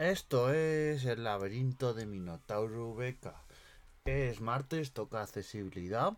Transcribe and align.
Esto 0.00 0.50
es 0.50 1.04
el 1.04 1.24
laberinto 1.24 1.92
de 1.92 2.06
Minotauro 2.06 2.94
Beca. 2.94 3.44
Es 4.06 4.40
martes, 4.40 4.92
toca 4.92 5.20
accesibilidad. 5.20 6.16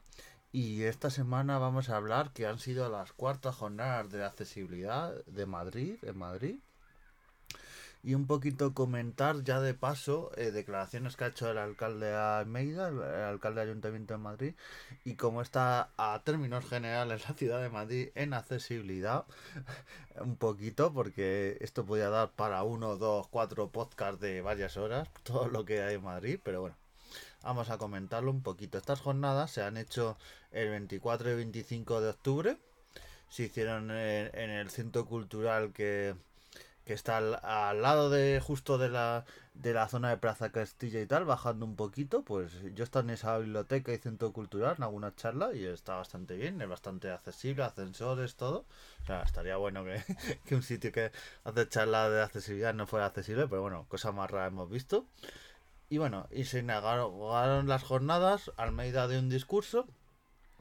Y 0.52 0.84
esta 0.84 1.10
semana 1.10 1.58
vamos 1.58 1.88
a 1.88 1.96
hablar 1.96 2.32
que 2.32 2.46
han 2.46 2.60
sido 2.60 2.88
las 2.88 3.12
cuartas 3.12 3.56
jornadas 3.56 4.08
de 4.10 4.24
accesibilidad 4.24 5.12
de 5.24 5.46
Madrid, 5.46 5.96
en 6.02 6.16
Madrid 6.16 6.60
y 8.04 8.14
un 8.14 8.26
poquito 8.26 8.74
comentar 8.74 9.44
ya 9.44 9.60
de 9.60 9.74
paso 9.74 10.32
eh, 10.36 10.50
declaraciones 10.50 11.16
que 11.16 11.24
ha 11.24 11.28
hecho 11.28 11.50
el 11.50 11.58
alcalde 11.58 12.12
Almeida, 12.12 12.88
el, 12.88 13.00
alcalde 13.00 13.60
del 13.60 13.70
Ayuntamiento 13.70 14.14
de 14.14 14.18
Madrid, 14.18 14.54
y 15.04 15.14
cómo 15.14 15.40
está 15.40 15.90
a 15.96 16.20
términos 16.24 16.64
generales 16.68 17.28
la 17.28 17.34
ciudad 17.34 17.62
de 17.62 17.70
Madrid 17.70 18.08
en 18.14 18.34
accesibilidad, 18.34 19.24
un 20.20 20.36
poquito, 20.36 20.92
porque 20.92 21.58
esto 21.60 21.86
podía 21.86 22.08
dar 22.10 22.30
para 22.32 22.64
uno, 22.64 22.96
dos, 22.96 23.28
cuatro 23.28 23.70
podcasts 23.70 24.20
de 24.20 24.42
varias 24.42 24.76
horas, 24.76 25.08
todo 25.22 25.48
lo 25.48 25.64
que 25.64 25.82
hay 25.82 25.94
en 25.94 26.02
Madrid, 26.02 26.40
pero 26.42 26.60
bueno. 26.60 26.76
Vamos 27.42 27.70
a 27.70 27.78
comentarlo 27.78 28.30
un 28.30 28.40
poquito. 28.40 28.78
Estas 28.78 29.00
jornadas 29.00 29.50
se 29.50 29.62
han 29.62 29.76
hecho 29.76 30.16
el 30.52 30.70
24 30.70 31.32
y 31.32 31.34
25 31.34 32.00
de 32.00 32.10
octubre. 32.10 32.56
Se 33.28 33.42
hicieron 33.42 33.90
en 33.90 34.50
el 34.50 34.70
centro 34.70 35.06
cultural 35.06 35.72
que, 35.72 36.14
que 36.84 36.94
está 36.94 37.18
al, 37.18 37.82
lado 37.82 38.10
de 38.10 38.40
justo 38.40 38.78
de 38.78 38.88
la, 38.88 39.24
de 39.54 39.72
la 39.72 39.88
zona 39.88 40.10
de 40.10 40.16
Plaza 40.16 40.50
Castilla 40.50 41.00
y 41.00 41.06
tal, 41.06 41.24
bajando 41.24 41.64
un 41.64 41.76
poquito, 41.76 42.22
pues 42.22 42.52
yo 42.74 42.84
estoy 42.84 43.02
en 43.02 43.10
esa 43.10 43.38
biblioteca 43.38 43.92
y 43.92 43.98
centro 43.98 44.32
cultural 44.32 44.74
en 44.78 44.84
alguna 44.84 45.14
charla 45.14 45.54
y 45.54 45.64
está 45.64 45.96
bastante 45.96 46.36
bien, 46.36 46.60
es 46.60 46.68
bastante 46.68 47.10
accesible, 47.10 47.62
ascensores, 47.64 48.36
todo. 48.36 48.66
O 49.02 49.06
sea, 49.06 49.22
estaría 49.22 49.56
bueno 49.56 49.84
que, 49.84 50.02
que 50.46 50.54
un 50.54 50.62
sitio 50.62 50.92
que 50.92 51.12
hace 51.44 51.68
charla 51.68 52.10
de 52.10 52.22
accesibilidad 52.22 52.74
no 52.74 52.86
fuera 52.86 53.06
accesible, 53.06 53.46
pero 53.48 53.62
bueno, 53.62 53.86
cosa 53.88 54.12
más 54.12 54.30
rara 54.30 54.48
hemos 54.48 54.68
visto. 54.70 55.06
Y 55.88 55.98
bueno, 55.98 56.26
y 56.30 56.44
se 56.44 56.62
negaron 56.62 57.68
las 57.68 57.82
jornadas, 57.82 58.50
Almeida 58.56 59.08
de 59.08 59.18
un 59.18 59.28
discurso 59.28 59.86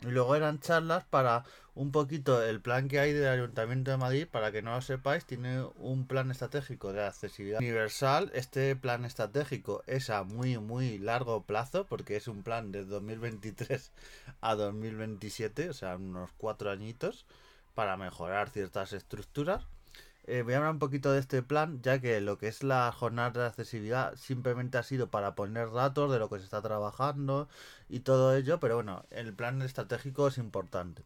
y 0.02 0.08
luego 0.08 0.36
eran 0.36 0.60
charlas 0.60 1.04
para 1.06 1.44
un 1.74 1.92
poquito 1.92 2.44
el 2.44 2.60
plan 2.60 2.88
que 2.88 3.00
hay 3.00 3.14
del 3.14 3.28
Ayuntamiento 3.28 3.92
de 3.92 3.98
Madrid, 3.98 4.28
para 4.30 4.52
que 4.52 4.62
no 4.62 4.72
lo 4.72 4.82
sepáis, 4.82 5.26
tiene 5.26 5.64
un 5.78 6.06
plan 6.06 6.32
estratégico 6.32 6.92
de 6.92 7.06
accesibilidad 7.06 7.60
universal. 7.60 8.32
Este 8.34 8.76
plan 8.76 9.06
estratégico 9.06 9.84
es 9.88 10.10
a 10.10 10.24
muy, 10.24 10.58
muy 10.58 10.98
largo 10.98 11.44
plazo, 11.44 11.86
porque 11.86 12.18
es 12.18 12.28
un 12.28 12.44
plan 12.44 12.72
de 12.72 12.84
2023 12.84 13.92
a 14.42 14.56
2027, 14.56 15.70
o 15.70 15.74
sea, 15.74 15.96
unos 15.96 16.32
cuatro 16.38 16.72
añitos, 16.72 17.26
para 17.74 17.96
mejorar 17.96 18.50
ciertas 18.50 18.92
estructuras. 18.94 19.64
Eh, 20.26 20.44
voy 20.44 20.54
a 20.54 20.58
hablar 20.58 20.74
un 20.74 20.80
poquito 20.80 21.12
de 21.12 21.20
este 21.20 21.42
plan, 21.42 21.82
ya 21.82 22.00
que 22.00 22.22
lo 22.22 22.38
que 22.38 22.48
es 22.48 22.64
la 22.64 22.92
jornada 22.92 23.42
de 23.42 23.48
accesibilidad 23.48 24.16
simplemente 24.16 24.78
ha 24.78 24.84
sido 24.84 25.10
para 25.10 25.34
poner 25.36 25.72
datos 25.72 26.12
de 26.12 26.20
lo 26.20 26.30
que 26.30 26.38
se 26.38 26.46
está 26.46 26.62
trabajando 26.62 27.50
y 27.90 28.02
todo 28.02 28.36
ello, 28.36 28.60
pero 28.60 28.76
bueno, 28.76 29.06
el 29.10 29.34
plan 29.34 29.62
estratégico 29.64 30.28
es 30.28 30.38
importante. 30.38 31.04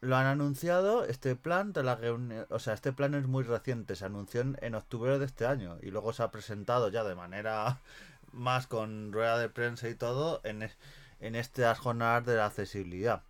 Lo 0.00 0.16
han 0.16 0.26
anunciado, 0.26 1.04
este 1.04 1.36
plan 1.36 1.72
de 1.72 1.82
la 1.84 1.94
reunión, 1.94 2.46
o 2.50 2.58
sea, 2.58 2.74
este 2.74 2.92
plan 2.92 3.14
es 3.14 3.26
muy 3.26 3.44
reciente, 3.44 3.96
se 3.96 4.04
anunció 4.06 4.40
en, 4.40 4.74
octubre 4.74 5.18
de 5.18 5.26
este 5.26 5.46
año 5.46 5.78
y 5.82 5.90
luego 5.90 6.12
se 6.12 6.22
ha 6.22 6.30
presentado 6.32 6.88
ya 6.88 7.04
de 7.04 7.14
manera 7.14 7.80
más 8.32 8.66
con 8.66 9.12
rueda 9.12 9.38
de 9.38 9.48
prensa 9.50 9.88
y 9.88 9.94
todo 9.94 10.40
en, 10.44 10.68
en 11.20 11.36
estas 11.36 11.78
jornadas 11.78 12.26
de 12.26 12.36
la 12.36 12.46
accesibilidad. 12.46 13.22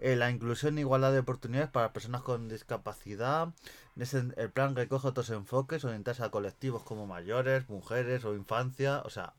Eh, 0.00 0.16
la 0.16 0.30
inclusión 0.30 0.78
e 0.78 0.80
igualdad 0.80 1.12
de 1.12 1.18
oportunidades 1.18 1.70
para 1.70 1.92
personas 1.92 2.22
con 2.22 2.48
discapacidad. 2.48 3.52
el 3.96 4.50
plan 4.50 4.74
recoge 4.74 5.08
otros 5.08 5.28
enfoques 5.30 5.84
orientados 5.84 6.20
a 6.20 6.30
colectivos 6.30 6.82
como 6.82 7.06
mayores, 7.06 7.68
mujeres 7.68 8.24
o 8.24 8.34
infancia. 8.34 9.02
O 9.04 9.10
sea, 9.10 9.34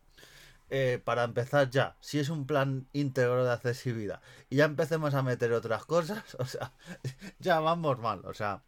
eh, 0.70 1.02
para 1.03 1.24
empezar 1.24 1.69
ya, 1.69 1.97
si 2.00 2.19
es 2.19 2.30
un 2.30 2.46
plan 2.47 2.88
íntegro 2.94 3.44
de 3.44 3.52
accesibilidad 3.52 4.22
y 4.50 4.58
ya 4.58 4.66
empecemos 4.66 5.13
a 5.16 5.24
meter 5.24 5.52
otras 5.52 5.84
cosas, 5.86 6.24
o 6.40 6.46
sea, 6.46 6.74
ya 7.40 7.59
vamos 7.59 8.00
mal. 8.00 8.22
O 8.25 8.34
sea, 8.34 8.62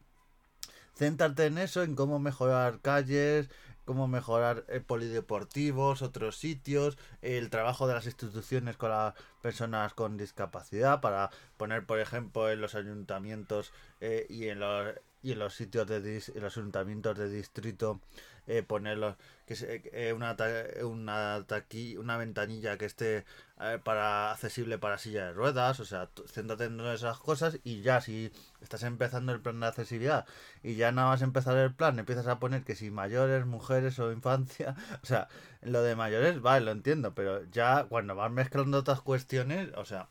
céntrate 0.95 1.45
en 1.45 1.59
eso, 1.59 1.84
en 1.84 1.95
cómo 1.95 2.19
mejorar 2.19 2.81
calles, 2.81 3.50
cómo 3.85 4.07
mejorar 4.07 4.66
polideportivos, 4.88 6.01
otros 6.01 6.38
sitios, 6.38 6.97
el 7.21 7.49
trabajo 7.49 7.88
de 7.88 7.95
las 7.95 8.05
instituciones 8.05 8.77
con 8.77 8.91
las 8.91 9.13
personas 9.41 9.94
con 9.94 10.17
discapacidad, 10.17 11.01
para 11.01 11.29
poner, 11.57 11.85
por 11.85 11.99
ejemplo, 11.99 12.49
en 12.49 12.61
los 12.61 12.75
ayuntamientos 12.75 13.73
eh, 14.01 14.25
y 14.29 14.47
en 14.47 14.59
los 14.59 14.94
y 15.23 15.31
en 15.31 15.39
los 15.39 15.55
sitios 15.55 15.88
de 15.88 16.21
los 16.35 16.57
ayuntamientos 16.57 17.17
de 17.17 17.29
distrito 17.29 18.01
eh, 18.48 18.64
ponerlos 18.64 19.16
que 19.46 19.56
eh, 19.94 20.14
una 20.14 20.36
una 20.84 21.46
una 21.98 22.18
ventanilla 22.18 22.78
que 22.78 22.86
esté 22.86 23.26
eh, 23.59 23.80
para 23.84 24.31
accesible 24.31 24.78
para 24.78 24.98
silla 24.98 25.28
de 25.28 25.34
ruedas 25.34 25.80
o 25.80 25.86
sea 25.86 26.09
céntrate 26.28 26.66
en 26.66 26.80
esas 26.81 27.20
cosas 27.20 27.59
y 27.64 27.81
ya 27.81 28.02
si 28.02 28.31
estás 28.62 28.84
empezando 28.84 29.31
el 29.34 29.42
plan 29.42 29.59
de 29.59 29.68
accesibilidad 29.68 30.26
y 30.62 30.76
ya 30.76 30.92
nada 30.92 31.09
más 31.09 31.22
empezar 31.22 31.58
el 31.58 31.74
plan 31.74 32.00
empiezas 32.00 32.28
a 32.28 32.40
poner 32.40 32.64
que 32.64 32.76
si 32.76 32.92
mayores 32.92 33.46
mujeres 33.46 34.00
o 34.00 34.12
infancia 34.12 34.75
o 35.04 35.06
sea 35.06 35.28
lo 35.62 35.81
de 35.81 35.96
mayores 35.96 36.42
vale 36.42 36.66
lo 36.66 36.72
entiendo 36.72 37.14
pero 37.14 37.44
ya 37.52 37.86
cuando 37.86 38.16
vas 38.16 38.31
mezclando 38.31 38.80
otras 38.80 39.02
cuestiones 39.02 39.70
o 39.75 39.86
sea 39.86 40.08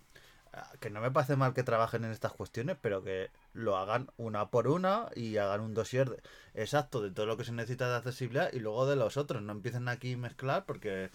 que 0.81 0.91
no 0.91 1.01
me 1.01 1.11
parece 1.11 1.37
mal 1.37 1.55
que 1.55 1.63
trabajen 1.63 2.05
en 2.05 2.11
estas 2.13 2.33
cuestiones, 2.33 2.77
pero 2.81 3.03
que 3.03 3.31
lo 3.53 3.77
hagan 3.77 4.11
una 4.17 4.51
por 4.51 4.69
una 4.69 5.09
y 5.15 5.37
hagan 5.37 5.61
un 5.61 5.75
dossier 5.75 6.23
exacto 6.55 7.03
de 7.03 7.11
todo 7.11 7.27
lo 7.27 7.37
que 7.37 7.45
se 7.45 7.53
necesita 7.53 7.89
de 7.89 7.97
accesibilidad 7.97 8.53
y 8.53 8.61
luego 8.61 8.87
de 8.87 8.97
los 8.97 9.17
otros. 9.17 9.43
No 9.43 9.53
empiecen 9.53 9.89
aquí 9.89 10.15
a 10.15 10.19
mezclar 10.19 10.65
porque, 10.67 11.11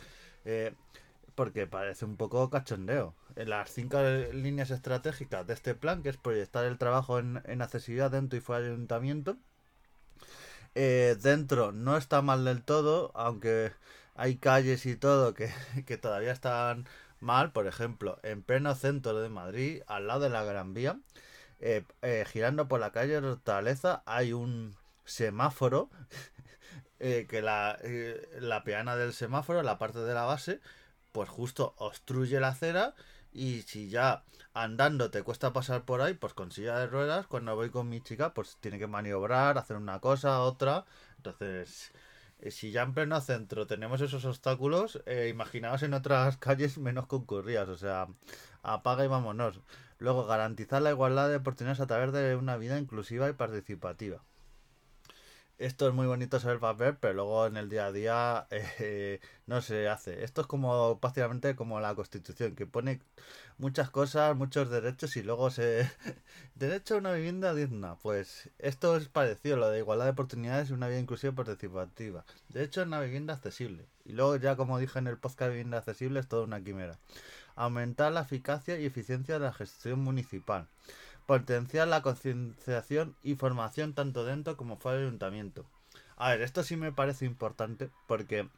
eh, 0.46 0.74
porque 1.36 1.68
parece 1.68 2.06
un 2.06 2.18
poco 2.18 2.50
cachondeo. 2.50 3.16
En 3.36 3.50
las 3.50 3.72
cinco 3.72 4.02
líneas 4.34 4.72
estratégicas 4.72 5.46
de 5.48 5.54
este 5.54 5.76
plan, 5.76 6.04
que 6.04 6.10
es 6.10 6.18
proyectar 6.18 6.66
el 6.66 6.78
trabajo 6.78 7.20
en, 7.20 7.62
accesibilidad 7.62 8.12
dentro 8.12 8.38
y 8.38 8.42
fuera 8.42 8.62
del 8.62 8.74
ayuntamiento, 8.74 9.38
eh, 10.76 11.18
dentro 11.22 11.72
no 11.72 11.98
está 11.98 12.22
mal 12.22 12.46
del 12.46 12.64
todo, 12.64 13.12
aunque 13.16 13.72
hay 14.16 14.38
calles 14.38 14.86
y 14.86 14.96
todo 14.96 15.34
que, 15.34 15.52
que 15.86 15.98
todavía 15.98 16.32
están 16.32 16.88
mal, 17.20 17.52
por 17.52 17.68
ejemplo, 17.68 18.20
en 18.24 18.44
pleno 18.44 18.76
centro 18.76 19.20
de 19.20 19.30
Madrid, 19.30 19.82
al 19.88 20.08
lado 20.08 20.22
de 20.22 20.30
la 20.30 20.44
Gran 20.44 20.74
Vía, 20.74 21.00
eh, 21.60 21.84
eh, 22.02 22.26
girando 22.32 22.68
por 22.68 22.80
la 22.80 22.92
calle 22.92 23.18
Hortaleza, 23.18 24.04
hay 24.06 24.34
un 24.34 24.76
semáforo 25.06 25.90
eh, 27.00 27.26
que 27.30 27.42
la, 27.42 27.80
la 28.40 28.64
peana 28.64 28.96
del 28.96 29.14
semáforo, 29.14 29.64
la 29.64 29.78
parte 29.78 30.00
de 30.00 30.14
la 30.14 30.24
base, 30.24 30.60
pues 31.12 31.30
justo 31.30 31.76
obstruye 31.78 32.40
la 32.40 32.50
acera 32.50 32.96
y 33.34 33.62
si 33.64 33.90
ya 33.90 34.24
andando 34.54 35.12
te 35.12 35.24
cuesta 35.24 35.54
pasar 35.54 35.84
por 35.86 36.02
ahí, 36.02 36.14
pues 36.16 36.34
con 36.34 36.52
silla 36.52 36.80
de 36.80 36.88
ruedas, 36.88 37.28
cuando 37.28 37.56
voy 37.56 37.70
con 37.70 37.90
mi 37.90 38.02
chica, 38.02 38.34
pues 38.34 38.58
tiene 38.60 38.80
que 38.80 38.88
maniobrar, 38.88 39.58
hacer 39.58 39.78
una 39.78 40.00
cosa, 40.00 40.42
otra. 40.42 40.86
Entonces, 41.18 41.92
eh, 42.40 42.52
si 42.52 42.72
ya 42.72 42.84
en 42.84 42.94
pleno 42.94 43.20
centro 43.22 43.68
tenemos 43.68 44.02
esos 44.02 44.26
obstáculos, 44.26 45.02
eh, 45.06 45.28
imaginaos 45.30 45.84
en 45.84 45.94
otras 45.94 46.38
calles 46.46 46.78
menos 46.78 47.08
concurridas, 47.08 47.70
o 47.70 47.78
sea, 47.78 48.08
apaga 48.64 49.06
y 49.06 49.08
vámonos. 49.08 49.60
Luego, 50.00 50.26
garantizar 50.26 50.82
la 50.82 50.92
igualdad 50.92 51.30
de 51.30 51.38
oportunidades 51.38 51.80
a 51.80 51.88
través 51.88 52.12
de 52.14 52.36
una 52.36 52.58
vida 52.58 52.80
inclusiva 52.80 53.30
y 53.30 53.34
participativa 53.34 54.24
esto 55.60 55.88
es 55.88 55.94
muy 55.94 56.06
bonito 56.06 56.40
saber 56.40 56.60
papel, 56.60 56.98
pero 57.00 57.14
luego 57.16 57.48
en 57.48 57.58
el 57.58 57.70
día 57.70 57.88
a 57.88 57.92
día 57.92 58.48
eh, 58.52 59.20
no 59.48 59.62
se 59.62 59.88
hace. 59.90 60.24
Esto 60.24 60.42
es 60.42 60.48
como 60.48 61.00
prácticamente 61.00 61.56
como 61.56 61.80
la 61.80 61.96
Constitución, 61.96 62.56
que 62.56 62.68
pone 62.68 63.02
muchas 63.58 63.90
cosas, 63.90 64.36
muchos 64.36 64.70
derechos 64.70 65.18
y 65.18 65.24
luego 65.24 65.50
se... 65.50 65.90
Derecho 66.56 66.96
a 66.96 66.98
una 67.00 67.14
vivienda 67.14 67.54
digna. 67.54 67.96
Pues 67.96 68.50
esto 68.60 68.98
es 68.98 69.08
parecido, 69.08 69.58
lo 69.58 69.70
de 69.70 69.80
igualdad 69.80 70.06
de 70.06 70.12
oportunidades 70.12 70.70
y 70.70 70.74
una 70.74 70.88
vida 70.88 71.00
inclusiva 71.00 71.34
participativa. 71.34 72.24
Derecho 72.50 72.82
a 72.82 72.86
una 72.86 73.02
vivienda 73.02 73.34
accesible. 73.34 73.86
Y 74.06 74.14
luego 74.14 74.36
ya 74.38 74.56
como 74.56 74.80
dije 74.80 75.00
en 75.00 75.08
el 75.08 75.18
podcast 75.18 75.50
vivienda 75.52 75.80
accesible 75.80 76.20
es 76.20 76.28
toda 76.28 76.44
una 76.44 76.64
quimera. 76.64 77.00
Aumentar 77.56 78.12
la 78.12 78.22
eficacia 78.22 78.80
y 78.80 78.86
eficiencia 78.86 79.36
de 79.36 79.40
la 79.42 79.54
gestión 79.54 80.02
municipal 80.02 80.68
potenciar 81.28 81.88
la 81.88 82.02
concienciación 82.02 83.16
y 83.22 83.36
formación 83.36 83.94
tanto 83.94 84.26
dentro 84.26 84.58
como 84.58 84.78
fuera 84.78 84.98
del 84.98 85.08
ayuntamiento. 85.08 85.66
A 86.16 86.30
ver, 86.32 86.42
esto 86.42 86.64
sí 86.64 86.78
me 86.78 86.92
parece 86.92 87.26
importante 87.26 87.92
porque 88.08 88.50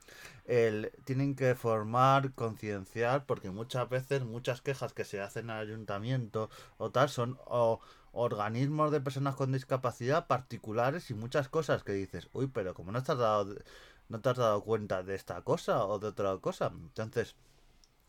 el, 0.45 0.93
tienen 1.03 1.35
que 1.35 1.55
formar, 1.55 2.31
concienciar, 2.33 3.25
porque 3.25 3.49
muchas 3.49 3.89
veces 3.89 4.23
muchas 4.23 4.61
quejas 4.61 4.93
que 4.93 5.03
se 5.03 5.19
hacen 5.19 5.49
al 5.49 5.67
ayuntamiento 5.67 6.49
o 6.77 6.89
tal 6.91 7.09
son 7.09 7.37
o, 7.45 7.81
organismos 8.13 8.91
de 8.91 9.01
personas 9.01 9.35
con 9.35 9.51
discapacidad 9.51 10.27
particulares 10.27 11.09
y 11.11 11.13
muchas 11.13 11.49
cosas 11.49 11.83
que 11.83 11.91
dices, 11.93 12.29
uy, 12.33 12.47
pero 12.47 12.73
como 12.73 12.91
no 12.91 13.03
te 13.03 13.11
has 13.11 13.17
dado, 13.17 13.55
no 14.09 14.21
te 14.21 14.29
has 14.29 14.37
dado 14.37 14.63
cuenta 14.63 15.03
de 15.03 15.15
esta 15.15 15.41
cosa 15.41 15.85
o 15.85 15.99
de 15.99 16.07
otra 16.07 16.37
cosa. 16.37 16.71
Entonces, 16.73 17.35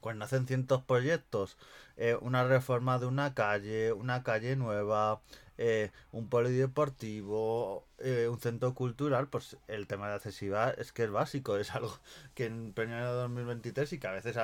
cuando 0.01 0.25
hacen 0.25 0.47
cientos 0.47 0.83
proyectos, 0.83 1.57
eh, 1.97 2.17
una 2.21 2.45
reforma 2.45 2.99
de 2.99 3.07
una 3.07 3.35
calle, 3.35 3.93
una 3.93 4.23
calle 4.23 4.57
nueva, 4.57 5.21
eh, 5.59 5.91
un 6.13 6.29
polideportivo, 6.29 7.85
eh, 7.99 8.29
un 8.29 8.41
centro 8.41 8.75
cultural, 8.75 9.29
pues 9.29 9.59
el 9.69 9.87
tema 9.87 10.09
de 10.09 10.15
accesibilidad 10.15 10.79
es 10.81 10.93
que 10.93 11.05
es 11.05 11.11
básico, 11.11 11.57
es 11.57 11.75
algo 11.75 11.99
que 12.35 12.47
en 12.47 12.73
pleno 12.73 13.13
2023 13.13 13.93
y 13.93 13.99
que 13.99 14.07
a 14.07 14.13
veces 14.13 14.37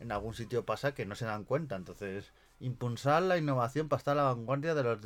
en 0.00 0.12
algún 0.12 0.34
sitio 0.34 0.64
pasa 0.66 0.94
que 0.94 1.06
no 1.06 1.14
se 1.14 1.26
dan 1.26 1.44
cuenta. 1.44 1.76
Entonces, 1.76 2.32
impulsar 2.60 3.22
la 3.22 3.38
innovación 3.38 3.88
para 3.88 3.98
estar 3.98 4.18
a 4.18 4.22
la 4.22 4.34
vanguardia 4.34 4.74
de 4.74 4.82
los 4.82 4.98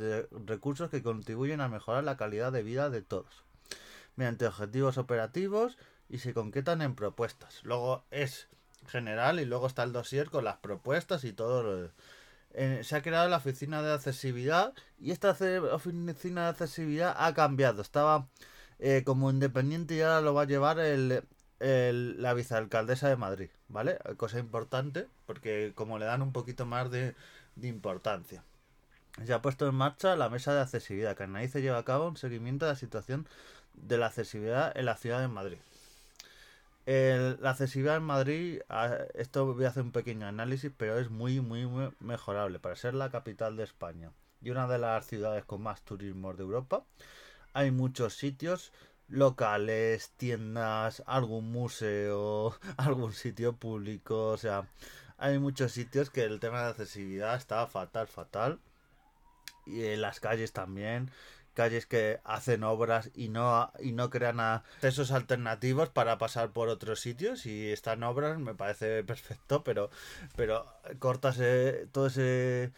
recursos 0.47 0.89
que 0.89 1.03
contribuyen 1.03 1.61
a 1.61 1.67
mejorar 1.67 2.03
la 2.03 2.17
calidad 2.17 2.51
de 2.51 2.63
vida 2.63 2.89
de 2.89 3.01
todos, 3.03 3.43
mediante 4.15 4.47
objetivos 4.47 4.97
operativos 4.97 5.77
y 6.09 6.17
se 6.19 6.33
concretan 6.33 6.81
en 6.81 6.95
propuestas. 6.95 7.63
Luego 7.63 8.03
es 8.09 8.47
general 8.87 9.39
y 9.39 9.45
luego 9.45 9.67
está 9.67 9.83
el 9.83 9.91
dossier 9.91 10.29
con 10.29 10.43
las 10.43 10.57
propuestas 10.57 11.23
y 11.23 11.33
todo 11.33 11.63
lo 11.63 11.91
se 12.83 12.95
ha 12.95 13.01
creado 13.01 13.29
la 13.29 13.37
oficina 13.37 13.81
de 13.81 13.93
accesibilidad 13.93 14.73
y 14.99 15.11
esta 15.11 15.31
oficina 15.71 16.43
de 16.43 16.49
accesibilidad 16.49 17.15
ha 17.17 17.33
cambiado. 17.33 17.81
Estaba 17.81 18.27
eh, 18.79 19.03
como 19.05 19.29
independiente 19.29 19.95
y 19.95 20.01
ahora 20.01 20.21
lo 20.21 20.33
va 20.33 20.43
a 20.43 20.45
llevar 20.45 20.79
el, 20.79 21.23
la 21.59 22.33
vicealcaldesa 22.33 23.09
de 23.09 23.17
Madrid, 23.17 23.49
¿vale? 23.67 23.99
Cosa 24.17 24.39
importante 24.39 25.07
porque 25.25 25.73
como 25.75 25.99
le 25.99 26.05
dan 26.05 26.21
un 26.21 26.31
poquito 26.33 26.65
más 26.65 26.89
de, 26.89 27.15
de 27.55 27.67
importancia. 27.67 28.43
Se 29.25 29.33
ha 29.33 29.41
puesto 29.41 29.67
en 29.67 29.75
marcha 29.75 30.15
la 30.15 30.29
mesa 30.29 30.53
de 30.53 30.61
accesibilidad 30.61 31.15
que 31.15 31.23
analiza 31.23 31.59
y 31.59 31.63
lleva 31.63 31.77
a 31.77 31.85
cabo 31.85 32.07
un 32.07 32.17
seguimiento 32.17 32.65
de 32.65 32.71
la 32.71 32.77
situación 32.77 33.27
de 33.73 33.97
la 33.97 34.07
accesibilidad 34.07 34.75
en 34.75 34.85
la 34.85 34.97
ciudad 34.97 35.21
de 35.21 35.27
Madrid 35.27 35.59
la 36.89 37.51
accesibilidad 37.51 37.97
en 37.97 38.03
Madrid, 38.03 38.61
esto 39.13 39.53
voy 39.53 39.65
a 39.65 39.67
hacer 39.67 39.83
un 39.83 39.91
pequeño 39.91 40.25
análisis, 40.25 40.71
pero 40.75 40.97
es 40.97 41.11
muy, 41.11 41.39
muy, 41.39 41.67
mejorable. 41.99 42.59
Para 42.59 42.75
ser 42.75 42.95
la 42.95 43.11
capital 43.11 43.55
de 43.57 43.63
España 43.63 44.11
y 44.41 44.49
una 44.49 44.67
de 44.67 44.79
las 44.79 45.05
ciudades 45.05 45.45
con 45.45 45.61
más 45.61 45.83
turismo 45.83 46.33
de 46.33 46.43
Europa, 46.43 46.83
hay 47.53 47.69
muchos 47.69 48.15
sitios 48.15 48.73
locales, 49.07 50.13
tiendas, 50.17 51.03
algún 51.05 51.51
museo, 51.51 52.57
algún 52.77 53.13
sitio 53.13 53.55
público, 53.55 54.29
o 54.29 54.37
sea, 54.37 54.67
hay 55.19 55.37
muchos 55.37 55.71
sitios 55.73 56.09
que 56.09 56.23
el 56.23 56.39
tema 56.39 56.63
de 56.63 56.69
accesibilidad 56.69 57.35
está 57.35 57.67
fatal, 57.67 58.07
fatal. 58.07 58.59
Y 59.67 59.83
en 59.85 60.01
las 60.01 60.19
calles 60.19 60.53
también 60.53 61.11
calles 61.59 61.85
que 61.85 62.21
hacen 62.23 62.63
obras 62.63 63.11
y 63.13 63.27
no, 63.27 63.69
y 63.81 63.91
no 63.91 64.09
crean 64.09 64.39
accesos 64.39 65.11
alternativos 65.11 65.89
para 65.89 66.17
pasar 66.17 66.51
por 66.51 66.69
otros 66.69 67.01
sitios 67.01 67.45
y 67.45 67.69
están 67.73 68.01
obras 68.03 68.39
me 68.39 68.55
parece 68.55 69.03
perfecto, 69.03 69.61
pero, 69.65 69.89
pero 70.37 70.65
cortas 70.99 71.37
todo 71.91 72.07
ese, 72.07 72.71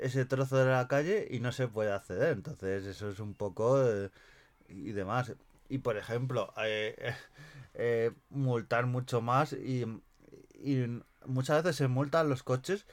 ese 0.00 0.24
trozo 0.24 0.56
de 0.56 0.72
la 0.72 0.88
calle 0.88 1.28
y 1.30 1.38
no 1.38 1.52
se 1.52 1.68
puede 1.68 1.92
acceder. 1.92 2.32
Entonces 2.32 2.84
eso 2.86 3.10
es 3.10 3.20
un 3.20 3.34
poco 3.34 3.80
eh, 3.88 4.10
y 4.68 4.90
demás. 4.90 5.32
Y 5.68 5.78
por 5.78 5.96
ejemplo, 5.96 6.52
eh, 6.64 7.14
eh, 7.74 8.10
multar 8.30 8.86
mucho 8.86 9.20
más 9.20 9.52
y 9.52 9.84
muchas 11.24 11.62
veces 11.62 11.76
se 11.76 11.86
multan 11.86 12.28
los 12.28 12.42
coches 12.42 12.86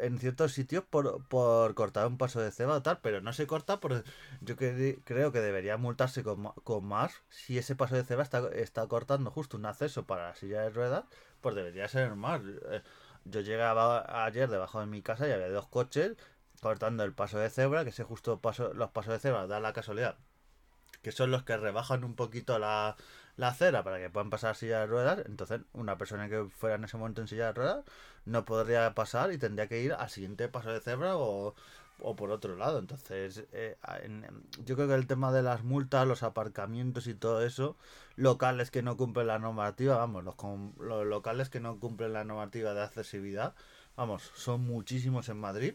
en 0.00 0.18
ciertos 0.18 0.52
sitios 0.52 0.84
por, 0.84 1.24
por 1.26 1.74
cortar 1.74 2.06
un 2.06 2.18
paso 2.18 2.40
de 2.40 2.50
ceba 2.50 2.76
o 2.76 2.82
tal, 2.82 2.98
pero 3.02 3.20
no 3.20 3.32
se 3.32 3.46
corta 3.46 3.80
por 3.80 4.04
yo 4.40 4.56
creo 4.56 5.32
que 5.32 5.40
debería 5.40 5.76
multarse 5.76 6.22
con, 6.22 6.44
con, 6.64 6.84
más 6.84 7.22
si 7.30 7.58
ese 7.58 7.76
paso 7.76 7.96
de 7.96 8.04
ceba 8.04 8.22
está, 8.22 8.48
está 8.54 8.86
cortando 8.86 9.30
justo 9.30 9.56
un 9.56 9.66
acceso 9.66 10.04
para 10.04 10.28
la 10.28 10.34
silla 10.34 10.62
de 10.62 10.70
ruedas, 10.70 11.04
pues 11.40 11.54
debería 11.54 11.88
ser 11.88 12.14
más. 12.14 12.40
Eh, 12.70 12.82
yo 13.24 13.40
llegaba 13.40 14.24
ayer 14.24 14.48
debajo 14.48 14.80
de 14.80 14.86
mi 14.86 15.02
casa 15.02 15.28
y 15.28 15.32
había 15.32 15.48
dos 15.48 15.68
coches 15.68 16.16
cortando 16.60 17.04
el 17.04 17.12
paso 17.12 17.38
de 17.38 17.50
cebra, 17.50 17.84
que 17.84 17.90
ese 17.90 18.04
justo 18.04 18.40
paso, 18.40 18.72
los 18.74 18.90
pasos 18.90 19.14
de 19.14 19.20
cebra 19.20 19.46
da 19.46 19.60
la 19.60 19.72
casualidad 19.72 20.16
que 21.02 21.12
son 21.12 21.30
los 21.30 21.42
que 21.42 21.56
rebajan 21.56 22.04
un 22.04 22.14
poquito 22.14 22.58
la, 22.58 22.96
la 23.36 23.48
acera 23.48 23.82
para 23.82 23.98
que 23.98 24.10
puedan 24.10 24.30
pasar 24.30 24.56
silla 24.56 24.80
de 24.80 24.86
ruedas, 24.86 25.22
entonces 25.26 25.62
una 25.72 25.96
persona 25.96 26.28
que 26.28 26.44
fuera 26.50 26.76
en 26.76 26.84
ese 26.84 26.96
momento 26.96 27.20
en 27.22 27.28
silla 27.28 27.46
de 27.46 27.52
ruedas 27.52 27.84
no 28.24 28.44
podría 28.44 28.94
pasar 28.94 29.32
y 29.32 29.38
tendría 29.38 29.68
que 29.68 29.80
ir 29.80 29.92
al 29.94 30.10
siguiente 30.10 30.48
paso 30.48 30.70
de 30.70 30.80
cebra 30.80 31.16
o, 31.16 31.54
por 32.16 32.30
otro 32.30 32.56
lado. 32.56 32.78
Entonces, 32.78 33.44
eh, 33.52 33.76
yo 34.64 34.76
creo 34.76 34.88
que 34.88 34.94
el 34.94 35.06
tema 35.06 35.32
de 35.32 35.42
las 35.42 35.64
multas, 35.64 36.06
los 36.06 36.22
aparcamientos 36.22 37.06
y 37.06 37.14
todo 37.14 37.44
eso, 37.44 37.76
locales 38.16 38.70
que 38.70 38.82
no 38.82 38.96
cumplen 38.96 39.28
la 39.28 39.38
normativa, 39.38 39.96
vamos, 39.96 40.24
los, 40.24 40.36
los 40.78 41.06
locales 41.06 41.48
que 41.48 41.60
no 41.60 41.78
cumplen 41.78 42.12
la 42.12 42.24
normativa 42.24 42.74
de 42.74 42.82
accesibilidad, 42.82 43.54
vamos, 43.96 44.30
son 44.34 44.62
muchísimos 44.62 45.28
en 45.28 45.38
Madrid. 45.38 45.74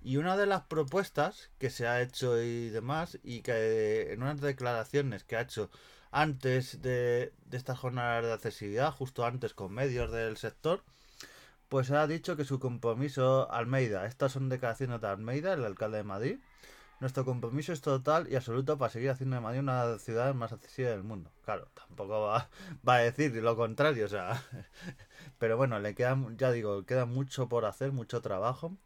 Y 0.00 0.16
una 0.16 0.36
de 0.36 0.46
las 0.46 0.62
propuestas 0.62 1.50
que 1.58 1.70
se 1.70 1.86
ha 1.86 2.00
hecho 2.00 2.40
y 2.42 2.70
demás, 2.70 3.18
y 3.22 3.42
que 3.42 4.12
en 4.12 4.22
unas 4.22 4.40
declaraciones 4.40 5.24
que 5.24 5.36
ha 5.36 5.42
hecho 5.42 5.70
antes 6.10 6.80
de, 6.82 7.32
de 7.46 7.56
estas 7.56 7.78
jornadas 7.78 8.24
de 8.24 8.32
accesibilidad, 8.32 8.92
justo 8.92 9.24
antes 9.24 9.54
con 9.54 9.72
medios 9.72 10.10
del 10.12 10.36
sector, 10.36 10.82
pues 11.68 11.90
ha 11.90 12.06
dicho 12.06 12.36
que 12.36 12.44
su 12.44 12.58
compromiso, 12.58 13.50
Almeida, 13.52 14.06
estas 14.06 14.32
son 14.32 14.48
declaraciones 14.48 15.00
de 15.00 15.08
Almeida, 15.08 15.52
el 15.52 15.64
alcalde 15.64 15.98
de 15.98 16.04
Madrid, 16.04 16.38
nuestro 17.00 17.24
compromiso 17.24 17.72
es 17.72 17.80
total 17.80 18.26
y 18.28 18.34
absoluto 18.34 18.76
para 18.76 18.90
seguir 18.90 19.10
haciendo 19.10 19.36
de 19.36 19.40
Madrid 19.40 19.60
una 19.60 19.84
de 19.84 19.92
las 19.92 20.02
ciudades 20.02 20.34
más 20.34 20.52
accesibles 20.52 20.94
del 20.94 21.04
mundo. 21.04 21.30
Claro, 21.44 21.68
tampoco 21.74 22.22
va, 22.22 22.48
va, 22.88 22.96
a 22.96 22.98
decir 22.98 23.32
lo 23.36 23.56
contrario, 23.56 24.06
o 24.06 24.08
sea, 24.08 24.42
pero 25.38 25.56
bueno, 25.56 25.78
le 25.78 25.94
queda, 25.94 26.18
ya 26.36 26.50
digo, 26.50 26.84
queda 26.86 27.04
mucho 27.04 27.48
por 27.48 27.66
hacer, 27.66 27.92
mucho 27.92 28.20
trabajo. 28.20 28.76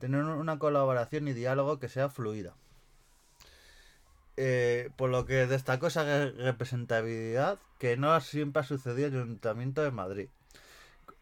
Tener 0.00 0.24
una 0.24 0.58
colaboración 0.58 1.28
y 1.28 1.32
diálogo 1.34 1.78
que 1.78 1.88
sea 1.88 2.08
fluida. 2.08 2.54
Eh, 4.36 4.88
por 4.96 5.10
lo 5.10 5.26
que 5.26 5.46
destacó 5.46 5.88
esa 5.88 6.30
representabilidad 6.30 7.58
que 7.78 7.98
no 7.98 8.18
siempre 8.22 8.60
ha 8.60 8.64
sucedido 8.64 9.08
en 9.08 9.14
el 9.14 9.22
Ayuntamiento 9.22 9.82
de 9.82 9.90
Madrid. 9.90 10.28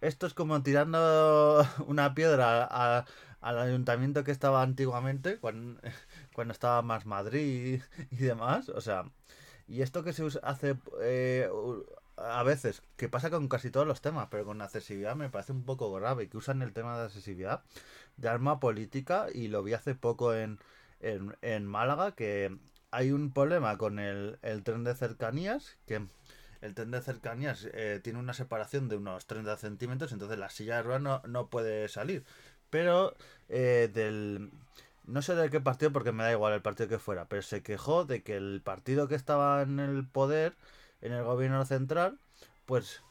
Esto 0.01 0.29
es 0.29 0.35
como 0.35 0.63
tirando 0.63 1.67
una 1.89 2.15
piedra 2.15 2.65
al 3.41 3.59
ayuntamiento 3.59 4.23
que 4.23 4.31
estaba 4.31 4.63
antiguamente, 4.63 5.39
cuando, 5.41 5.81
estaba 6.53 6.83
más 6.83 7.07
Madrid 7.07 7.83
y, 8.13 8.17
demás. 8.17 8.69
O 8.69 8.81
sea, 8.81 9.05
y 9.67 9.83
esto 9.83 10.05
que 10.05 10.13
se 10.13 10.25
hace 10.45 10.77
eh, 11.03 11.51
a 12.19 12.43
veces, 12.43 12.83
que 12.97 13.09
pasa 13.09 13.31
con 13.31 13.49
casi 13.49 13.71
todos 13.71 13.87
los 13.87 14.01
temas, 14.01 14.29
pero 14.31 14.45
con 14.45 14.61
accesibilidad 14.61 15.17
me 15.17 15.31
parece 15.31 15.53
un 15.53 15.65
poco 15.65 15.93
grave, 15.93 16.29
que 16.29 16.37
usan 16.37 16.63
el 16.63 16.73
tema 16.73 16.99
de 16.99 17.07
accesibilidad 17.07 17.63
de 18.17 18.29
arma 18.29 18.61
política 18.61 19.27
y 19.33 19.49
lo 19.49 19.63
vi 19.63 19.75
hace 19.75 19.95
poco 19.95 20.35
en, 20.35 20.59
en, 21.01 21.37
en 21.43 21.67
Málaga, 21.67 22.13
que 22.13 22.57
hay 22.91 23.13
un 23.13 23.33
problema 23.33 23.77
con 23.79 23.99
el, 23.99 24.39
el 24.43 24.63
tren 24.63 24.85
de 24.85 24.95
cercanías, 24.95 25.77
que 25.87 26.03
el 26.61 26.75
tren 26.75 26.91
de 26.91 27.01
cercanías 27.01 27.69
eh, 27.73 28.01
tiene 28.03 28.19
una 28.19 28.35
separación 28.35 28.89
de 28.89 28.97
unos 28.97 29.27
30 29.27 29.57
centímetros, 29.57 30.13
entonces 30.13 30.39
la 30.39 30.51
silla 30.51 30.77
de 30.77 30.83
ruedas 30.83 31.03
no, 31.03 31.23
no 31.27 31.49
puede 31.49 31.89
salir. 31.89 32.25
Pero 32.71 33.15
eh, 33.49 33.91
del... 33.93 34.51
No 35.05 35.23
sé 35.23 35.35
de 35.35 35.49
qué 35.49 35.61
partido, 35.61 35.91
porque 35.93 36.13
me 36.13 36.23
da 36.23 36.33
igual 36.33 36.53
el 36.53 36.61
partido 36.61 36.89
que 36.89 36.99
fuera, 36.99 37.29
pero 37.29 37.41
se 37.43 37.63
quejó 37.63 38.05
de 38.05 38.23
que 38.23 38.37
el 38.37 38.61
partido 38.63 39.09
que 39.09 39.15
estaba 39.15 39.63
en 39.63 39.81
el 39.81 40.07
poder, 40.07 40.55
en 41.01 41.13
el 41.13 41.25
gobierno 41.25 41.65
central, 41.65 42.19
pues, 42.67 43.03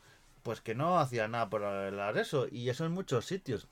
pues 0.43 0.61
que 0.61 0.75
no 0.75 0.99
hacía 0.99 1.27
nada 1.27 1.49
por 1.49 1.63
arreglar 1.63 2.17
eso. 2.17 2.47
Y 2.49 2.69
eso 2.69 2.85
en 2.85 2.91
muchos 2.91 3.25
sitios. 3.25 3.67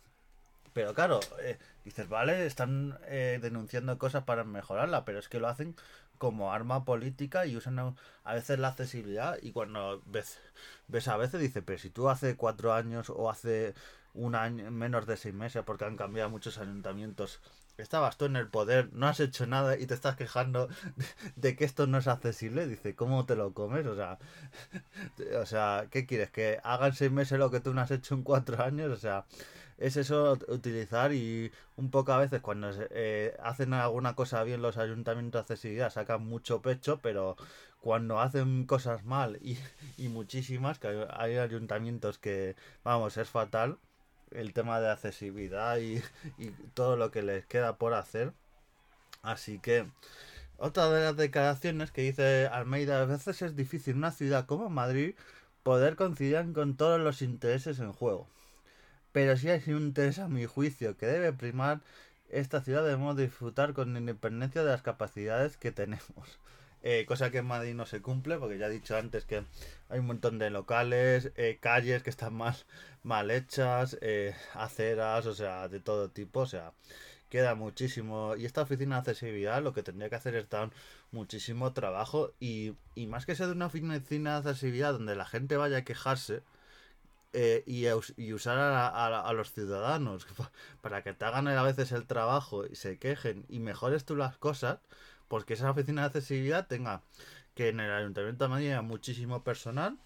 Pero 0.74 0.94
claro, 0.94 1.22
eh, 1.42 1.58
dices, 1.86 2.10
vale, 2.10 2.46
están 2.46 3.00
eh, 3.06 3.40
denunciando 3.42 3.98
cosas 3.98 4.26
para 4.26 4.44
mejorarla, 4.44 5.06
pero 5.06 5.20
es 5.20 5.30
que 5.30 5.40
lo 5.40 5.48
hacen 5.48 5.76
como 6.18 6.52
arma 6.54 6.86
política 6.86 7.46
y 7.46 7.56
usan 7.56 7.96
a 8.24 8.34
veces 8.34 8.60
la 8.60 8.70
accesibilidad 8.70 9.38
y 9.42 9.52
cuando 9.52 10.02
ves, 10.06 10.40
ves 10.88 11.08
a 11.08 11.18
veces 11.18 11.42
dice, 11.42 11.62
pero 11.62 11.80
si 11.80 11.90
tú 11.90 12.10
hace 12.10 12.36
cuatro 12.36 12.74
años 12.74 13.10
o 13.10 13.30
hace 13.30 13.74
un 14.16 14.36
año, 14.36 14.72
menos 14.72 15.06
de 15.06 15.18
seis 15.18 15.34
meses, 15.34 15.64
porque 15.66 15.86
han 15.86 15.98
cambiado 15.98 16.30
muchos 16.30 16.58
ayuntamientos, 16.58 17.42
estabas 17.78 18.18
tú 18.18 18.26
en 18.26 18.36
el 18.36 18.48
poder, 18.48 18.90
no 18.94 19.08
has 19.08 19.20
hecho 19.20 19.46
nada 19.46 19.78
y 19.78 19.86
te 19.86 19.94
estás 19.94 20.16
quejando 20.16 20.70
de, 21.36 21.56
que 21.56 21.66
esto 21.66 21.88
no 21.88 21.98
es 21.98 22.08
accesible, 22.08 22.68
dice, 22.68 22.96
¿cómo 22.96 23.26
te 23.26 23.36
lo 23.36 23.54
comes? 23.54 23.86
O 23.86 23.96
sea, 23.96 24.18
o 25.42 25.46
sea, 25.46 25.88
¿qué 25.92 26.06
quieres? 26.06 26.32
¿Que 26.32 26.60
hagan 26.64 26.94
seis 26.94 27.12
meses 27.12 27.40
lo 27.40 27.52
que 27.52 27.60
tú 27.60 27.74
no 27.74 27.82
has 27.82 27.92
hecho 27.92 28.16
en 28.16 28.24
cuatro 28.24 28.64
años? 28.64 28.92
O 28.92 28.98
sea, 28.98 29.26
es 29.78 29.98
eso 29.98 30.38
utilizar 30.48 31.14
y 31.14 31.52
un 31.76 31.92
poco 31.92 32.14
a 32.14 32.18
veces 32.20 32.42
cuando 32.42 32.70
eh, 32.92 33.36
hacen 33.44 33.74
alguna 33.74 34.16
cosa 34.16 34.44
bien 34.44 34.62
los 34.62 34.78
ayuntamientos 34.78 35.40
de 35.40 35.42
accesibilidad 35.54 35.92
sacan 35.92 36.26
mucho 36.26 36.62
pecho, 36.62 37.00
pero 37.02 37.36
cuando 37.82 38.20
hacen 38.20 38.66
cosas 38.66 39.04
mal 39.06 39.38
y, 39.42 39.58
y 39.98 40.08
muchísimas, 40.08 40.80
que 40.80 41.06
hay, 41.12 41.38
ayuntamientos 41.38 42.18
que, 42.20 42.56
vamos, 42.84 43.18
es 43.18 43.30
fatal 43.30 43.78
el 44.36 44.54
tema 44.54 44.80
de 44.80 44.90
accesibilidad 44.90 45.78
y, 45.78 46.02
todo 46.74 46.98
lo 46.98 47.12
que 47.12 47.24
les 47.24 47.46
queda 47.46 47.78
por 47.78 47.94
hacer. 47.94 48.34
Así 49.22 49.60
que 49.60 49.88
otra 50.58 50.90
de 50.90 51.04
las 51.04 51.18
declaraciones 51.18 51.92
que 51.92 52.02
dice 52.02 52.48
Almeida, 52.48 53.02
a 53.02 53.06
veces 53.06 53.42
es 53.42 53.56
difícil 53.56 53.96
una 53.96 54.12
ciudad 54.12 54.46
como 54.46 54.70
Madrid 54.70 55.16
poder 55.64 55.96
conciliar 55.96 56.52
con 56.54 56.78
todos 56.78 57.00
los 57.00 57.22
intereses 57.22 57.80
en 57.80 57.92
juego 57.94 58.28
pero 59.16 59.38
sí 59.38 59.50
hay 59.50 59.64
un 59.70 59.84
interés 59.84 60.20
a 60.20 60.28
mi 60.28 60.46
juicio 60.46 60.98
que 60.98 61.06
debe 61.06 61.32
primar 61.32 61.80
esta 62.30 62.62
ciudad 62.62 62.84
debemos 62.84 63.16
disfrutar 63.16 63.74
con 63.74 63.96
independencia 63.96 64.62
de 64.62 64.72
las 64.72 64.82
capacidades 64.82 65.56
que 65.56 65.72
tenemos. 65.72 66.40
Eh, 66.88 67.06
cosa 67.08 67.32
que 67.32 67.40
en 67.40 67.48
Madrid 67.48 67.74
no 67.74 67.88
se 67.88 68.00
cumple, 68.02 68.38
porque 68.38 68.60
ya 68.60 68.68
he 68.68 68.70
dicho 68.70 68.96
antes 68.96 69.26
que 69.26 69.44
hay 69.90 70.00
un 70.00 70.06
montón 70.06 70.38
de 70.38 70.52
locales, 70.52 71.32
eh, 71.36 71.58
calles 71.60 72.04
que 72.04 72.12
están 72.12 72.36
mal, 72.36 72.56
mal 73.02 73.32
hechas, 73.32 73.98
eh, 74.02 74.36
aceras, 74.54 75.26
o 75.26 75.34
sea, 75.34 75.68
de 75.68 75.80
todo 75.80 76.12
tipo, 76.12 76.42
o 76.42 76.46
sea, 76.46 76.74
queda 77.30 77.56
muchísimo. 77.56 78.36
Y 78.36 78.46
esta 78.46 78.62
oficina 78.62 78.96
de 78.98 79.00
accesibilidad 79.00 79.64
lo 79.64 79.74
que 79.74 79.82
tendría 79.84 80.10
que 80.10 80.16
hacer 80.16 80.36
es 80.36 80.48
dar 80.50 80.70
muchísimo 81.12 81.74
trabajo 81.74 82.34
y, 82.40 82.76
y 82.94 83.08
más 83.08 83.26
que 83.26 83.36
ser 83.36 83.48
de 83.48 83.54
una 83.54 83.68
oficina 83.68 84.00
de 84.42 84.50
accesibilidad 84.50 84.94
donde 84.94 85.16
la 85.16 85.26
gente 85.26 85.58
vaya 85.58 85.78
a 85.78 85.84
quejarse, 85.84 86.44
eh, 87.38 87.64
y, 87.66 87.86
y, 88.16 88.34
usar 88.34 88.58
a, 88.58 88.88
a, 89.20 89.34
los 89.34 89.52
ciudadanos 89.52 90.26
para 90.82 91.04
que 91.04 91.14
te 91.14 91.26
hagan 91.26 91.50
a 91.50 91.64
veces 91.64 91.92
el 91.92 92.08
trabajo 92.08 92.66
y 92.66 92.76
se 92.76 92.98
quejen 92.98 93.46
y 93.50 93.60
mejores 93.60 94.06
tú 94.06 94.16
las 94.16 94.38
cosas, 94.38 94.80
porque 95.28 95.54
esa 95.56 95.72
oficina 95.72 96.02
de 96.02 96.08
accesibilidad 96.08 96.68
tenga 96.68 97.02
que 97.56 97.70
en 97.70 97.80
el 97.80 97.92
Ayuntamiento 97.92 98.46
de 98.46 98.50
Madrid 98.50 98.68
haya 98.68 98.82
muchísimo 98.82 99.44
personal, 99.44 99.98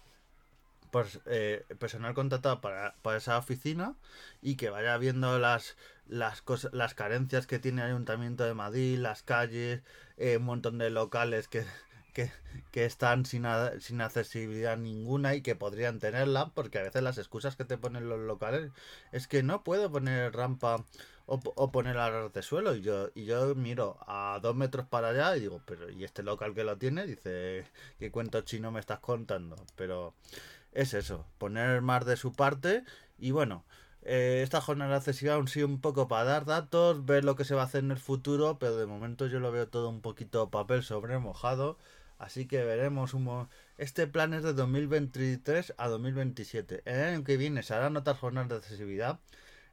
pues, 0.90 1.20
eh, 1.26 1.64
personal 1.78 2.14
contratado 2.14 2.60
para, 2.60 2.96
para, 3.02 3.18
esa 3.18 3.38
oficina 3.38 3.94
y 4.42 4.56
que 4.56 4.70
vaya 4.70 4.96
viendo 4.98 5.38
las 5.38 5.76
las 6.06 6.42
cosas 6.42 6.72
las 6.72 6.94
carencias 6.94 7.46
que 7.46 7.60
tiene 7.60 7.82
el 7.82 7.88
Ayuntamiento 7.88 8.44
de 8.44 8.54
Madrid, 8.54 8.98
las 8.98 9.22
calles, 9.22 9.82
eh, 10.16 10.38
un 10.38 10.44
montón 10.44 10.78
de 10.78 10.90
locales 10.90 11.48
que 11.48 11.64
que, 12.12 12.84
están 12.84 13.24
sin, 13.24 13.46
sin 13.80 14.00
accesibilidad 14.00 14.76
ninguna 14.76 15.34
y 15.34 15.42
que 15.42 15.56
podrían 15.56 15.98
tenerla, 15.98 16.50
porque 16.54 16.78
a 16.78 16.82
veces 16.82 17.02
las 17.02 17.18
excusas 17.18 17.56
que 17.56 17.64
te 17.64 17.78
ponen 17.78 18.08
los 18.08 18.20
locales 18.20 18.72
es 19.12 19.28
que 19.28 19.42
no 19.42 19.64
puedo 19.64 19.90
poner 19.90 20.32
rampa 20.32 20.84
o, 21.26 21.70
poner 21.72 21.98
aras 21.98 22.32
de 22.32 22.42
suelo. 22.42 22.74
Y 22.74 22.82
yo, 22.82 23.10
y 23.14 23.24
yo 23.24 23.54
miro 23.54 23.98
a 24.06 24.38
dos 24.42 24.56
metros 24.56 24.86
para 24.86 25.08
allá 25.08 25.36
y 25.36 25.40
digo, 25.40 25.60
pero 25.64 25.90
¿y 25.90 26.04
este 26.04 26.22
local 26.22 26.54
que 26.54 26.64
lo 26.64 26.76
tiene? 26.76 27.06
Dice, 27.06 27.64
¿qué 27.98 28.10
cuento 28.10 28.40
chino 28.42 28.70
me 28.70 28.80
estás 28.80 29.00
contando? 29.00 29.56
Pero 29.76 30.14
es 30.72 30.94
eso, 30.94 31.26
poner 31.38 31.82
más 31.82 32.04
de 32.06 32.16
su 32.16 32.32
parte 32.32 32.84
y 33.18 33.30
bueno. 33.32 33.64
Eh, 34.02 34.40
esta 34.42 34.62
jornada 34.62 34.96
accesibilidad 34.96 35.36
aún 35.36 35.46
sí 35.48 35.62
un 35.62 35.78
poco 35.80 36.08
para 36.08 36.24
dar 36.24 36.46
datos, 36.46 37.04
ver 37.04 37.22
lo 37.22 37.36
que 37.36 37.44
se 37.44 37.54
va 37.54 37.62
a 37.62 37.64
hacer 37.66 37.84
en 37.84 37.90
el 37.90 37.98
futuro, 37.98 38.58
pero 38.58 38.76
de 38.76 38.86
momento 38.86 39.26
yo 39.26 39.40
lo 39.40 39.52
veo 39.52 39.68
todo 39.68 39.90
un 39.90 40.00
poquito 40.00 40.50
papel 40.50 40.82
sobre 40.82 41.18
mojado. 41.18 41.76
Así 42.20 42.46
que 42.46 42.62
veremos 42.62 43.14
un 43.14 43.48
Este 43.78 44.06
plan 44.06 44.34
es 44.34 44.42
de 44.42 44.52
2023 44.52 45.74
a 45.78 45.88
2027. 45.88 46.82
El 46.84 47.00
año 47.00 47.24
que 47.24 47.38
viene 47.38 47.62
se 47.62 47.74
harán 47.74 47.96
otras 47.96 48.18
jornadas 48.18 48.50
de 48.50 48.56
accesibilidad. 48.56 49.20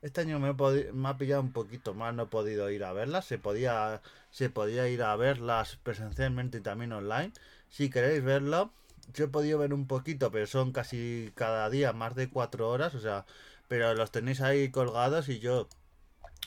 Este 0.01 0.22
año 0.22 0.39
me, 0.39 0.54
me, 0.94 1.10
ha 1.10 1.18
pillado 1.18 1.42
un 1.42 1.51
poquito 1.51 1.94
más, 1.94 2.13
no 2.13 2.24
he 2.24 2.27
podido 2.27 2.70
ir 2.70 2.84
a 2.84 2.94
verlas. 2.94 3.25
Se 3.25 3.39
podía, 3.39 4.01
se 4.32 4.50
podía 4.50 4.88
ir 4.88 5.01
a 5.04 5.16
verlas 5.16 5.77
presencialmente 5.84 6.60
y 6.60 6.62
también 6.62 6.92
online. 6.94 7.32
Si 7.70 7.89
queréis 7.89 8.24
verlo, 8.24 8.72
yo 9.13 9.25
he 9.25 9.27
podido 9.27 9.58
ver 9.60 9.74
un 9.74 9.88
poquito, 9.88 10.32
pero 10.32 10.46
son 10.48 10.72
casi 10.72 11.32
cada 11.36 11.70
día 11.70 11.94
más 11.94 12.16
de 12.16 12.30
cuatro 12.30 12.70
horas. 12.70 12.94
O 12.96 13.00
sea, 13.00 13.25
pero 13.68 13.94
los 13.96 14.12
tenéis 14.12 14.42
ahí 14.42 14.70
colgados 14.70 15.30
y 15.30 15.39
yo 15.39 15.68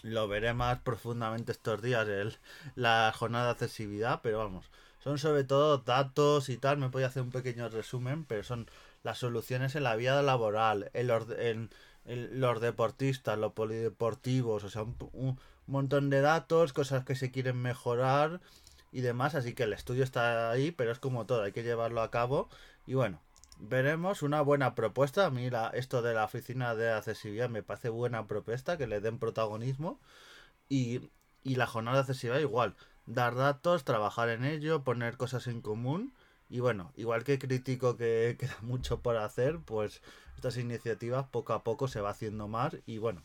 lo 0.03 0.29
veré 0.29 0.55
más 0.55 0.79
profundamente 0.81 1.53
estos 1.53 1.83
días, 1.83 2.07
el, 2.09 2.39
la 2.77 3.13
jornada 3.17 3.47
de 3.47 3.51
accesibilidad. 3.53 4.21
Pero 4.23 4.39
vamos, 4.39 4.71
son 5.03 5.19
sobre 5.19 5.45
todo 5.45 5.79
datos 5.79 6.49
y 6.51 6.57
tal. 6.57 6.79
Me 6.79 6.89
voy 6.89 7.03
hacer 7.03 7.23
un 7.23 7.31
pequeño 7.31 7.69
resumen, 7.69 8.25
pero 8.25 8.45
son 8.45 8.71
las 9.03 9.19
soluciones 9.19 9.75
en 9.75 9.85
la 9.85 9.97
vida 9.97 10.23
laboral, 10.23 10.91
en 10.95 11.07
los, 11.09 11.27
en, 12.05 12.41
los 12.41 12.61
deportistas, 12.61 13.39
los 13.39 13.53
polideportivos, 13.53 14.65
o 14.65 14.71
sea, 14.71 14.83
un, 14.83 15.39
montón 15.67 16.11
de 16.11 16.21
datos, 16.21 16.73
cosas 16.73 17.05
que 17.05 17.15
se 17.15 17.31
quieren 17.31 17.61
mejorar 17.61 18.41
y 18.93 19.03
demás. 19.03 19.35
Así 19.35 19.55
que 19.55 19.65
el 19.65 19.73
estudio 19.73 20.05
está 20.05 20.51
ahí, 20.51 20.71
pero 20.73 20.93
es 20.93 20.99
como 20.99 21.27
todo, 21.27 21.43
hay 21.43 21.53
que 21.53 21.63
llevarlo 21.63 22.03
a 22.03 22.11
cabo. 22.11 22.49
Y 22.87 22.95
bueno, 22.95 23.21
veremos 23.59 24.23
una 24.23 24.41
buena 24.41 24.75
propuesta. 24.75 25.27
A 25.27 25.31
mí 25.31 25.49
esto 25.75 26.03
de 26.03 26.15
la 26.15 26.25
oficina 26.25 26.75
de 26.75 26.91
accesibilidad 26.91 27.49
me 27.49 27.63
parece 27.63 27.89
buena 27.89 28.27
propuesta, 28.27 28.77
que 28.77 28.87
le 28.87 29.01
den 29.01 29.19
protagonismo. 29.19 30.01
Y, 30.69 31.11
y 31.43 31.57
la 31.57 31.67
jornada 31.67 31.99
de 31.99 32.01
accesibilidad 32.03 32.41
igual 32.41 32.77
dar 33.07 33.35
datos, 33.35 33.85
trabajar 33.85 34.29
en 34.29 34.45
ello, 34.45 34.85
poner 34.85 35.17
cosas 35.17 35.47
en 35.47 35.61
común. 35.61 36.13
Y 36.51 36.61
bueno, 36.61 36.93
igual 36.97 37.25
que 37.25 37.39
critico 37.39 37.97
que 37.97 38.37
queda 38.39 38.57
mucho 38.61 39.01
por 39.01 39.17
hacer, 39.17 39.61
pues 39.61 40.03
estas 40.35 40.57
iniciativas 40.59 41.27
poco 41.29 41.53
a 41.53 41.63
poco 41.65 41.89
se 41.89 42.01
va 42.01 42.11
haciendo 42.11 42.49
más 42.49 42.77
y 42.87 42.99
bueno, 42.99 43.23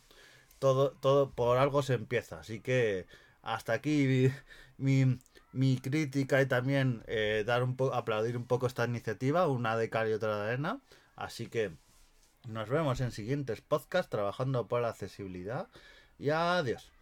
todo, 0.59 0.91
todo 0.91 1.31
por 1.31 1.57
algo 1.57 1.81
se 1.81 1.95
empieza. 1.95 2.39
Así 2.39 2.61
que 2.61 3.07
hasta 3.41 3.73
aquí 3.73 4.31
mi, 4.77 5.19
mi, 5.53 5.77
crítica 5.77 6.41
y 6.41 6.45
también 6.45 7.03
eh, 7.07 7.43
dar 7.45 7.63
un 7.63 7.75
aplaudir 7.93 8.37
un 8.37 8.45
poco 8.45 8.67
esta 8.67 8.85
iniciativa, 8.85 9.47
una 9.47 9.75
de 9.77 9.89
cal 9.89 10.09
y 10.09 10.13
otra 10.13 10.37
de 10.37 10.43
arena. 10.49 10.81
Así 11.15 11.47
que 11.47 11.71
nos 12.47 12.69
vemos 12.69 13.01
en 13.01 13.11
siguientes 13.11 13.61
podcasts 13.61 14.09
trabajando 14.09 14.67
por 14.67 14.81
la 14.81 14.89
accesibilidad 14.89 15.67
y 16.19 16.29
adiós. 16.29 16.94